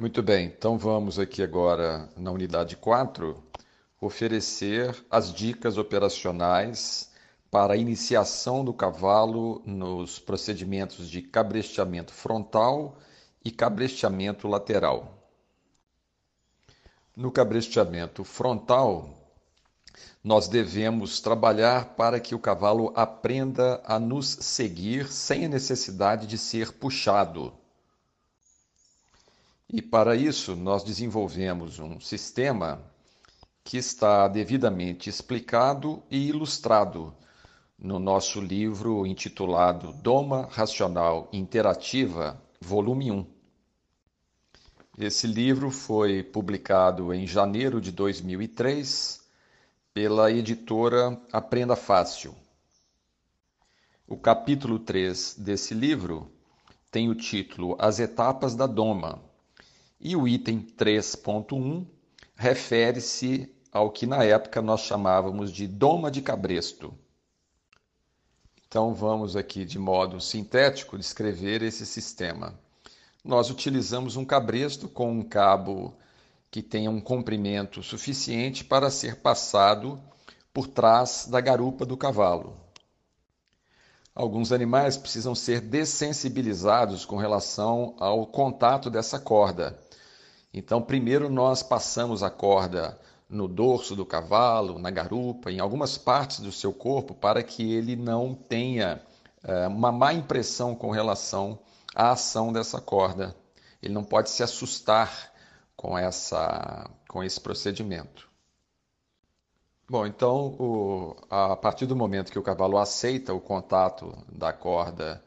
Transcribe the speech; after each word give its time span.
Muito 0.00 0.22
bem, 0.22 0.46
então 0.46 0.78
vamos 0.78 1.18
aqui 1.18 1.42
agora 1.42 2.08
na 2.16 2.30
unidade 2.30 2.74
4 2.74 3.36
oferecer 4.00 4.96
as 5.10 5.30
dicas 5.30 5.76
operacionais 5.76 7.12
para 7.50 7.74
a 7.74 7.76
iniciação 7.76 8.64
do 8.64 8.72
cavalo 8.72 9.60
nos 9.66 10.18
procedimentos 10.18 11.10
de 11.10 11.20
cabresteamento 11.20 12.14
frontal 12.14 12.96
e 13.44 13.50
cabresteamento 13.50 14.48
lateral. 14.48 15.18
No 17.14 17.30
cabresteamento 17.30 18.24
frontal, 18.24 19.10
nós 20.24 20.48
devemos 20.48 21.20
trabalhar 21.20 21.94
para 21.94 22.18
que 22.18 22.34
o 22.34 22.38
cavalo 22.38 22.90
aprenda 22.96 23.82
a 23.84 24.00
nos 24.00 24.30
seguir 24.30 25.12
sem 25.12 25.44
a 25.44 25.48
necessidade 25.50 26.26
de 26.26 26.38
ser 26.38 26.72
puxado. 26.72 27.59
E 29.72 29.80
para 29.80 30.16
isso, 30.16 30.56
nós 30.56 30.82
desenvolvemos 30.82 31.78
um 31.78 32.00
sistema 32.00 32.82
que 33.62 33.76
está 33.76 34.26
devidamente 34.26 35.08
explicado 35.08 36.02
e 36.10 36.26
ilustrado 36.26 37.14
no 37.78 38.00
nosso 38.00 38.40
livro 38.40 39.06
intitulado 39.06 39.92
Doma 39.92 40.48
Racional 40.50 41.28
Interativa, 41.32 42.42
volume 42.60 43.12
1. 43.12 43.26
Esse 44.98 45.28
livro 45.28 45.70
foi 45.70 46.24
publicado 46.24 47.14
em 47.14 47.24
janeiro 47.24 47.80
de 47.80 47.92
2003 47.92 49.20
pela 49.94 50.32
editora 50.32 51.16
Aprenda 51.32 51.76
Fácil. 51.76 52.34
O 54.04 54.16
capítulo 54.16 54.80
3 54.80 55.36
desse 55.38 55.74
livro 55.74 56.28
tem 56.90 57.08
o 57.08 57.14
título 57.14 57.76
As 57.78 58.00
Etapas 58.00 58.56
da 58.56 58.66
Doma 58.66 59.29
e 60.00 60.16
o 60.16 60.26
item 60.26 60.66
3.1 60.78 61.86
refere-se 62.34 63.54
ao 63.70 63.90
que 63.90 64.06
na 64.06 64.24
época 64.24 64.62
nós 64.62 64.80
chamávamos 64.80 65.52
de 65.52 65.66
doma 65.66 66.10
de 66.10 66.22
cabresto. 66.22 66.94
Então 68.66 68.94
vamos 68.94 69.36
aqui 69.36 69.64
de 69.64 69.78
modo 69.78 70.20
sintético 70.20 70.96
descrever 70.96 71.62
esse 71.62 71.84
sistema. 71.84 72.58
Nós 73.22 73.50
utilizamos 73.50 74.16
um 74.16 74.24
cabresto 74.24 74.88
com 74.88 75.12
um 75.12 75.22
cabo 75.22 75.94
que 76.50 76.62
tenha 76.62 76.90
um 76.90 77.00
comprimento 77.00 77.82
suficiente 77.82 78.64
para 78.64 78.90
ser 78.90 79.16
passado 79.16 80.00
por 80.52 80.66
trás 80.66 81.26
da 81.30 81.40
garupa 81.40 81.84
do 81.84 81.96
cavalo. 81.96 82.56
Alguns 84.14 84.50
animais 84.50 84.96
precisam 84.96 85.34
ser 85.34 85.60
dessensibilizados 85.60 87.04
com 87.04 87.16
relação 87.16 87.94
ao 87.98 88.26
contato 88.26 88.88
dessa 88.90 89.18
corda 89.18 89.78
então, 90.52 90.82
primeiro 90.82 91.30
nós 91.30 91.62
passamos 91.62 92.22
a 92.22 92.30
corda 92.30 92.98
no 93.28 93.46
dorso 93.46 93.94
do 93.94 94.04
cavalo, 94.04 94.78
na 94.78 94.90
garupa, 94.90 95.50
em 95.52 95.60
algumas 95.60 95.96
partes 95.96 96.40
do 96.40 96.50
seu 96.50 96.72
corpo, 96.72 97.14
para 97.14 97.42
que 97.42 97.72
ele 97.72 97.94
não 97.94 98.34
tenha 98.34 99.00
é, 99.44 99.68
uma 99.68 99.92
má 99.92 100.12
impressão 100.12 100.74
com 100.74 100.90
relação 100.90 101.58
à 101.94 102.10
ação 102.10 102.52
dessa 102.52 102.80
corda. 102.80 103.36
Ele 103.80 103.94
não 103.94 104.02
pode 104.02 104.30
se 104.30 104.42
assustar 104.42 105.32
com, 105.76 105.96
essa, 105.96 106.90
com 107.08 107.22
esse 107.22 107.40
procedimento. 107.40 108.28
Bom, 109.88 110.06
então, 110.06 110.56
o, 110.58 111.16
a 111.30 111.56
partir 111.56 111.86
do 111.86 111.96
momento 111.96 112.30
que 112.30 112.38
o 112.38 112.42
cavalo 112.42 112.78
aceita 112.78 113.32
o 113.32 113.40
contato 113.40 114.16
da 114.30 114.52
corda 114.52 115.22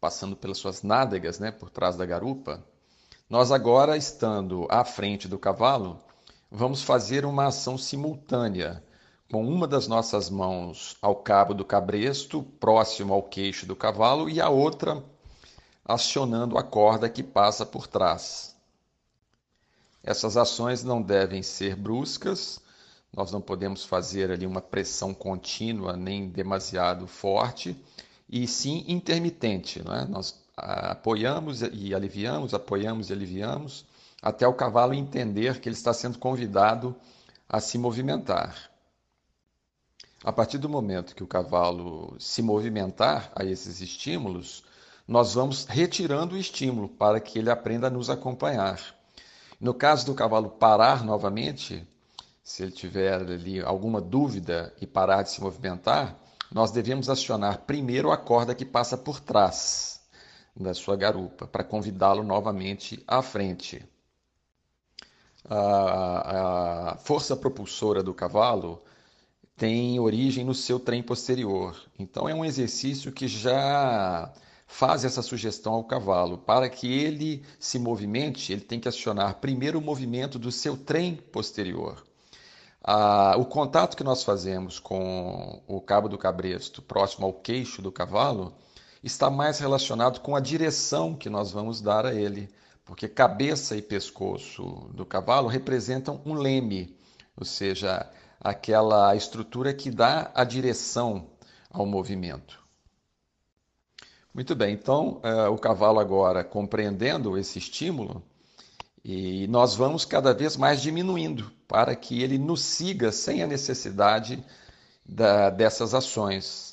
passando 0.00 0.36
pelas 0.36 0.58
suas 0.58 0.82
nádegas, 0.82 1.38
né, 1.38 1.50
por 1.50 1.70
trás 1.70 1.96
da 1.96 2.06
garupa, 2.06 2.64
nós 3.28 3.52
agora, 3.52 3.96
estando 3.96 4.66
à 4.70 4.84
frente 4.84 5.28
do 5.28 5.38
cavalo, 5.38 6.00
vamos 6.50 6.82
fazer 6.82 7.26
uma 7.26 7.46
ação 7.46 7.76
simultânea, 7.76 8.82
com 9.30 9.46
uma 9.46 9.66
das 9.66 9.86
nossas 9.86 10.30
mãos 10.30 10.96
ao 11.02 11.14
cabo 11.16 11.52
do 11.52 11.64
cabresto, 11.64 12.42
próximo 12.42 13.12
ao 13.12 13.22
queixo 13.22 13.66
do 13.66 13.76
cavalo, 13.76 14.30
e 14.30 14.40
a 14.40 14.48
outra 14.48 15.04
acionando 15.84 16.56
a 16.56 16.62
corda 16.62 17.08
que 17.08 17.22
passa 17.22 17.66
por 17.66 17.86
trás. 17.86 18.54
Essas 20.02 20.36
ações 20.36 20.82
não 20.82 21.02
devem 21.02 21.42
ser 21.42 21.76
bruscas, 21.76 22.60
nós 23.14 23.32
não 23.32 23.40
podemos 23.40 23.84
fazer 23.84 24.30
ali 24.30 24.46
uma 24.46 24.60
pressão 24.60 25.12
contínua 25.12 25.96
nem 25.96 26.28
demasiado 26.28 27.06
forte, 27.06 27.76
e 28.28 28.46
sim 28.46 28.84
intermitente. 28.88 29.82
Não 29.82 29.94
é? 29.94 30.06
Nós 30.06 30.34
apoiamos 30.58 31.62
e 31.62 31.94
aliviamos, 31.94 32.52
apoiamos 32.52 33.10
e 33.10 33.12
aliviamos, 33.12 33.84
até 34.20 34.46
o 34.46 34.54
cavalo 34.54 34.92
entender 34.92 35.60
que 35.60 35.68
ele 35.68 35.76
está 35.76 35.94
sendo 35.94 36.18
convidado 36.18 36.94
a 37.48 37.60
se 37.60 37.78
movimentar. 37.78 38.70
A 40.24 40.32
partir 40.32 40.58
do 40.58 40.68
momento 40.68 41.14
que 41.14 41.22
o 41.22 41.28
cavalo 41.28 42.16
se 42.18 42.42
movimentar 42.42 43.30
a 43.34 43.44
esses 43.44 43.80
estímulos, 43.80 44.64
nós 45.06 45.34
vamos 45.34 45.64
retirando 45.64 46.34
o 46.34 46.38
estímulo 46.38 46.88
para 46.88 47.20
que 47.20 47.38
ele 47.38 47.50
aprenda 47.50 47.86
a 47.86 47.90
nos 47.90 48.10
acompanhar. 48.10 48.80
No 49.60 49.72
caso 49.72 50.04
do 50.06 50.14
cavalo 50.14 50.50
parar 50.50 51.04
novamente, 51.04 51.86
se 52.42 52.64
ele 52.64 52.72
tiver 52.72 53.14
ali 53.14 53.60
alguma 53.60 54.00
dúvida 54.00 54.74
e 54.80 54.86
parar 54.86 55.22
de 55.22 55.30
se 55.30 55.40
movimentar, 55.40 56.18
nós 56.50 56.72
devemos 56.72 57.08
acionar 57.08 57.60
primeiro 57.60 58.10
a 58.10 58.16
corda 58.16 58.54
que 58.54 58.64
passa 58.64 58.96
por 58.96 59.20
trás 59.20 59.97
da 60.58 60.74
sua 60.74 60.96
garupa, 60.96 61.46
para 61.46 61.62
convidá-lo 61.62 62.24
novamente 62.24 63.02
à 63.06 63.22
frente. 63.22 63.84
A, 65.48 66.90
a 66.92 66.96
força 66.96 67.36
propulsora 67.36 68.02
do 68.02 68.12
cavalo 68.12 68.82
tem 69.56 69.98
origem 70.00 70.44
no 70.44 70.54
seu 70.54 70.80
trem 70.80 71.02
posterior. 71.02 71.80
Então 71.98 72.28
é 72.28 72.34
um 72.34 72.44
exercício 72.44 73.12
que 73.12 73.28
já 73.28 74.32
faz 74.66 75.04
essa 75.04 75.22
sugestão 75.22 75.74
ao 75.74 75.84
cavalo. 75.84 76.38
Para 76.38 76.68
que 76.68 76.92
ele 76.92 77.44
se 77.58 77.78
movimente, 77.78 78.52
ele 78.52 78.60
tem 78.60 78.80
que 78.80 78.88
acionar 78.88 79.36
primeiro 79.36 79.78
o 79.78 79.82
movimento 79.82 80.38
do 80.38 80.50
seu 80.50 80.76
trem 80.76 81.14
posterior. 81.14 82.04
Ah, 82.82 83.34
o 83.36 83.44
contato 83.44 83.96
que 83.96 84.04
nós 84.04 84.22
fazemos 84.22 84.78
com 84.78 85.62
o 85.66 85.80
cabo 85.80 86.08
do 86.08 86.18
cabresto 86.18 86.82
próximo 86.82 87.26
ao 87.26 87.32
queixo 87.32 87.80
do 87.80 87.92
cavalo 87.92 88.54
está 89.02 89.30
mais 89.30 89.58
relacionado 89.58 90.20
com 90.20 90.34
a 90.34 90.40
direção 90.40 91.14
que 91.14 91.30
nós 91.30 91.50
vamos 91.50 91.80
dar 91.80 92.04
a 92.04 92.14
ele, 92.14 92.48
porque 92.84 93.08
cabeça 93.08 93.76
e 93.76 93.82
pescoço 93.82 94.90
do 94.94 95.04
cavalo 95.04 95.48
representam 95.48 96.20
um 96.24 96.34
leme, 96.34 96.96
ou 97.36 97.44
seja, 97.44 98.08
aquela 98.40 99.14
estrutura 99.14 99.72
que 99.72 99.90
dá 99.90 100.30
a 100.34 100.44
direção 100.44 101.26
ao 101.70 101.86
movimento. 101.86 102.58
Muito 104.32 104.54
bem, 104.54 104.74
então 104.74 105.20
uh, 105.24 105.52
o 105.52 105.58
cavalo 105.58 105.98
agora 105.98 106.44
compreendendo 106.44 107.36
esse 107.36 107.58
estímulo, 107.58 108.22
e 109.04 109.46
nós 109.48 109.74
vamos 109.74 110.04
cada 110.04 110.34
vez 110.34 110.56
mais 110.56 110.82
diminuindo 110.82 111.50
para 111.66 111.94
que 111.94 112.22
ele 112.22 112.36
nos 112.36 112.62
siga 112.62 113.12
sem 113.12 113.42
a 113.42 113.46
necessidade 113.46 114.44
da, 115.04 115.50
dessas 115.50 115.94
ações 115.94 116.67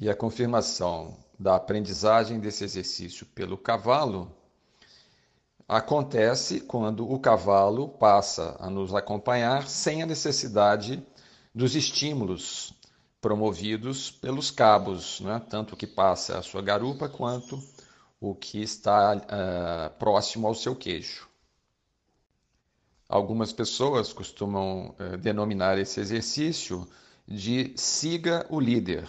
e 0.00 0.08
a 0.08 0.14
confirmação 0.14 1.16
da 1.38 1.56
aprendizagem 1.56 2.38
desse 2.38 2.62
exercício 2.62 3.26
pelo 3.26 3.58
cavalo 3.58 4.30
acontece 5.68 6.60
quando 6.60 7.10
o 7.10 7.18
cavalo 7.18 7.88
passa 7.88 8.56
a 8.60 8.70
nos 8.70 8.94
acompanhar 8.94 9.66
sem 9.68 10.02
a 10.02 10.06
necessidade 10.06 11.04
dos 11.54 11.74
estímulos 11.74 12.72
promovidos 13.20 14.10
pelos 14.10 14.50
cabos, 14.50 15.20
né? 15.20 15.42
tanto 15.50 15.74
o 15.74 15.76
que 15.76 15.86
passa 15.86 16.38
a 16.38 16.42
sua 16.42 16.62
garupa 16.62 17.08
quanto 17.08 17.60
o 18.20 18.34
que 18.34 18.62
está 18.62 19.16
uh, 19.16 19.98
próximo 19.98 20.46
ao 20.46 20.54
seu 20.54 20.74
queixo. 20.74 21.28
Algumas 23.08 23.52
pessoas 23.52 24.12
costumam 24.12 24.94
uh, 24.98 25.16
denominar 25.16 25.78
esse 25.78 25.98
exercício 25.98 26.88
de 27.26 27.72
siga 27.76 28.46
o 28.48 28.60
líder. 28.60 29.08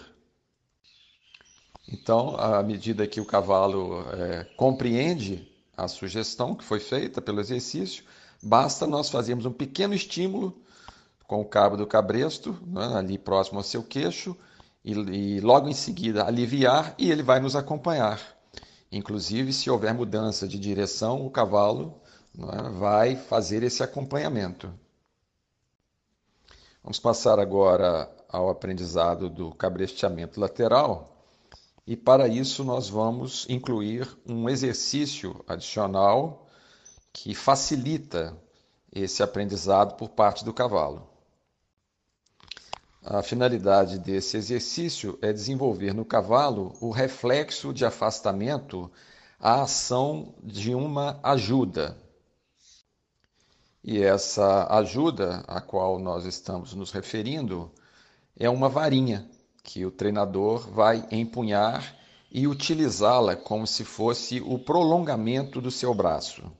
Então, 1.92 2.36
à 2.36 2.62
medida 2.62 3.06
que 3.06 3.20
o 3.20 3.26
cavalo 3.26 4.04
é, 4.12 4.44
compreende 4.56 5.50
a 5.76 5.88
sugestão 5.88 6.54
que 6.54 6.62
foi 6.62 6.78
feita 6.78 7.20
pelo 7.20 7.40
exercício, 7.40 8.04
basta 8.40 8.86
nós 8.86 9.10
fazermos 9.10 9.44
um 9.44 9.52
pequeno 9.52 9.92
estímulo 9.92 10.56
com 11.26 11.40
o 11.40 11.44
cabo 11.44 11.76
do 11.76 11.86
cabresto, 11.86 12.56
né, 12.64 12.94
ali 12.94 13.18
próximo 13.18 13.58
ao 13.58 13.64
seu 13.64 13.82
queixo, 13.82 14.36
e, 14.84 14.92
e, 14.92 15.40
logo 15.40 15.68
em 15.68 15.74
seguida 15.74 16.24
aliviar 16.24 16.94
e 16.96 17.10
ele 17.10 17.22
vai 17.22 17.40
nos 17.40 17.56
acompanhar. 17.56 18.20
Inclusive, 18.92 19.52
se 19.52 19.68
houver 19.68 19.92
mudança 19.92 20.46
de 20.46 20.58
direção, 20.58 21.26
o 21.26 21.30
cavalo 21.30 22.00
né, 22.34 22.70
vai 22.78 23.16
fazer 23.16 23.62
esse 23.62 23.82
acompanhamento. 23.82 24.72
Vamos 26.82 27.00
passar 27.00 27.38
agora 27.38 28.10
ao 28.28 28.48
aprendizado 28.48 29.28
do 29.28 29.52
cabresteamento 29.54 30.40
lateral 30.40 31.09
E 31.86 31.96
para 31.96 32.28
isso 32.28 32.62
nós 32.62 32.88
vamos 32.88 33.46
incluir 33.48 34.08
um 34.26 34.48
exercício 34.48 35.44
adicional 35.48 36.46
que 37.12 37.34
facilita 37.34 38.36
esse 38.92 39.22
aprendizado 39.22 39.96
por 39.96 40.10
parte 40.10 40.44
do 40.44 40.52
cavalo. 40.52 41.08
A 43.02 43.22
finalidade 43.22 43.98
desse 43.98 44.36
exercício 44.36 45.18
é 45.22 45.32
desenvolver 45.32 45.94
no 45.94 46.04
cavalo 46.04 46.74
o 46.80 46.90
reflexo 46.90 47.72
de 47.72 47.84
afastamento 47.84 48.90
à 49.38 49.62
ação 49.62 50.34
de 50.42 50.74
uma 50.74 51.18
ajuda. 51.22 51.96
E 53.82 54.02
essa 54.02 54.66
ajuda 54.70 55.42
a 55.48 55.62
qual 55.62 55.98
nós 55.98 56.26
estamos 56.26 56.74
nos 56.74 56.92
referindo 56.92 57.72
é 58.36 58.50
uma 58.50 58.68
varinha 58.68 59.28
que 59.62 59.84
o 59.84 59.90
treinador 59.90 60.70
vai 60.70 61.06
empunhar 61.10 61.96
e 62.30 62.46
utilizá-la 62.46 63.36
como 63.36 63.66
se 63.66 63.84
fosse 63.84 64.40
o 64.40 64.58
prolongamento 64.58 65.60
do 65.60 65.70
seu 65.70 65.94
braço. 65.94 66.50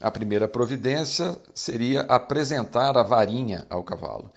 A 0.00 0.10
primeira 0.10 0.46
providência 0.46 1.36
seria 1.54 2.02
apresentar 2.02 2.96
a 2.96 3.02
varinha 3.02 3.66
ao 3.70 3.82
cavalo 3.82 4.30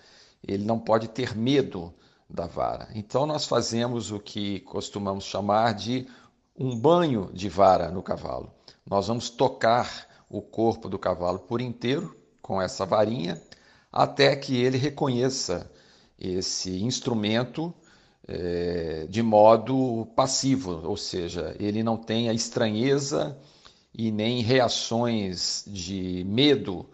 ele 0.46 0.64
não 0.64 0.78
pode 0.78 1.08
ter 1.08 1.36
medo 1.36 1.92
da 2.28 2.46
vara. 2.46 2.88
Então 2.94 3.26
nós 3.26 3.46
fazemos 3.46 4.12
o 4.12 4.20
que 4.20 4.60
costumamos 4.60 5.24
chamar 5.24 5.74
de 5.74 6.06
um 6.56 6.78
banho 6.78 7.30
de 7.32 7.48
vara 7.48 7.90
no 7.90 8.02
cavalo. 8.02 8.52
Nós 8.88 9.08
vamos 9.08 9.30
tocar 9.30 10.06
o 10.28 10.42
corpo 10.42 10.88
do 10.88 10.98
cavalo 10.98 11.38
por 11.38 11.60
inteiro 11.60 12.16
com 12.42 12.60
essa 12.60 12.84
varinha 12.84 13.40
até 13.90 14.36
que 14.36 14.56
ele 14.56 14.76
reconheça 14.76 15.70
esse 16.18 16.82
instrumento 16.82 17.72
é, 18.26 19.06
de 19.08 19.22
modo 19.22 20.06
passivo, 20.14 20.82
ou 20.84 20.96
seja, 20.96 21.56
ele 21.58 21.82
não 21.82 21.96
tenha 21.96 22.32
estranheza 22.32 23.38
e 23.94 24.10
nem 24.10 24.42
reações 24.42 25.64
de 25.66 26.24
medo 26.26 26.86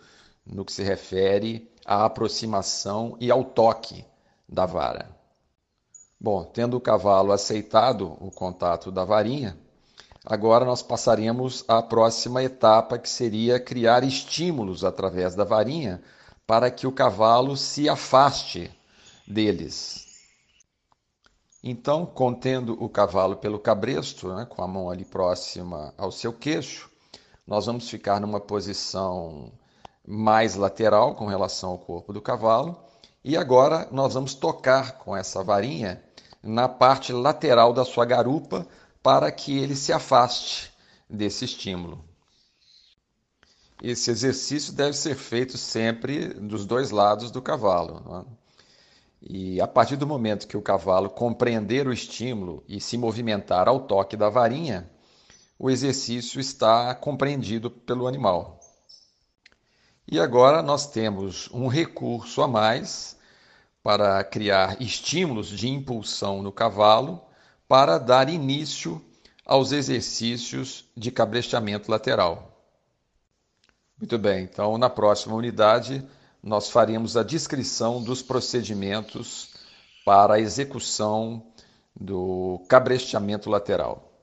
no 0.46 0.64
que 0.64 0.72
se 0.72 0.82
refere 0.82 1.68
à 1.84 2.04
aproximação 2.04 3.16
e 3.20 3.30
ao 3.30 3.44
toque 3.44 4.04
da 4.48 4.64
vara. 4.64 5.08
Bom, 6.20 6.44
tendo 6.44 6.76
o 6.76 6.80
cavalo 6.80 7.32
aceitado 7.32 8.16
o 8.20 8.30
contato 8.30 8.90
da 8.90 9.04
varinha, 9.04 9.58
agora 10.24 10.64
nós 10.64 10.82
passaremos 10.82 11.64
à 11.66 11.82
próxima 11.82 12.42
etapa, 12.42 12.98
que 12.98 13.08
seria 13.08 13.58
criar 13.58 14.04
estímulos 14.04 14.84
através 14.84 15.34
da 15.34 15.44
varinha 15.44 16.00
para 16.46 16.70
que 16.70 16.86
o 16.86 16.92
cavalo 16.92 17.56
se 17.56 17.88
afaste 17.88 18.70
deles. 19.26 20.04
Então, 21.62 22.04
contendo 22.04 22.76
o 22.82 22.88
cavalo 22.88 23.36
pelo 23.36 23.58
cabresto, 23.58 24.34
né, 24.34 24.44
com 24.44 24.62
a 24.62 24.68
mão 24.68 24.90
ali 24.90 25.04
próxima 25.04 25.94
ao 25.96 26.12
seu 26.12 26.32
queixo, 26.32 26.90
nós 27.46 27.66
vamos 27.66 27.88
ficar 27.88 28.20
numa 28.20 28.38
posição 28.38 29.50
mais 30.06 30.54
lateral 30.56 31.14
com 31.14 31.26
relação 31.26 31.70
ao 31.70 31.78
corpo 31.78 32.12
do 32.12 32.20
cavalo. 32.20 32.78
E 33.24 33.36
agora 33.36 33.88
nós 33.90 34.12
vamos 34.12 34.34
tocar 34.34 34.98
com 34.98 35.16
essa 35.16 35.42
varinha 35.42 36.02
na 36.42 36.68
parte 36.68 37.12
lateral 37.12 37.72
da 37.72 37.84
sua 37.84 38.04
garupa 38.04 38.66
para 39.02 39.32
que 39.32 39.56
ele 39.56 39.74
se 39.74 39.92
afaste 39.92 40.70
desse 41.08 41.46
estímulo. 41.46 42.04
Esse 43.82 44.10
exercício 44.10 44.72
deve 44.72 44.94
ser 44.94 45.14
feito 45.14 45.56
sempre 45.56 46.28
dos 46.28 46.64
dois 46.66 46.90
lados 46.90 47.30
do 47.30 47.40
cavalo. 47.40 48.26
É? 48.30 48.43
E 49.26 49.58
a 49.58 49.66
partir 49.66 49.96
do 49.96 50.06
momento 50.06 50.46
que 50.46 50.56
o 50.56 50.60
cavalo 50.60 51.08
compreender 51.08 51.88
o 51.88 51.92
estímulo 51.92 52.62
e 52.68 52.78
se 52.78 52.98
movimentar 52.98 53.66
ao 53.68 53.80
toque 53.80 54.18
da 54.18 54.28
varinha, 54.28 54.90
o 55.58 55.70
exercício 55.70 56.38
está 56.38 56.94
compreendido 56.94 57.70
pelo 57.70 58.06
animal. 58.06 58.60
E 60.06 60.20
agora 60.20 60.62
nós 60.62 60.86
temos 60.86 61.48
um 61.54 61.68
recurso 61.68 62.42
a 62.42 62.48
mais 62.48 63.16
para 63.82 64.22
criar 64.24 64.80
estímulos 64.82 65.48
de 65.48 65.68
impulsão 65.68 66.42
no 66.42 66.52
cavalo 66.52 67.22
para 67.66 67.96
dar 67.96 68.28
início 68.28 69.02
aos 69.46 69.72
exercícios 69.72 70.84
de 70.94 71.10
cabresteamento 71.10 71.90
lateral. 71.90 72.50
Muito 73.98 74.18
bem, 74.18 74.44
então 74.44 74.76
na 74.76 74.90
próxima 74.90 75.34
unidade 75.34 76.06
nós 76.44 76.68
faremos 76.68 77.16
a 77.16 77.22
descrição 77.22 78.02
dos 78.02 78.22
procedimentos 78.22 79.54
para 80.04 80.34
a 80.34 80.40
execução 80.40 81.42
do 81.98 82.62
cabresteamento 82.68 83.48
lateral. 83.48 84.13